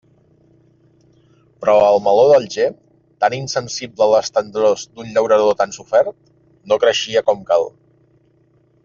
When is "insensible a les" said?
3.39-4.33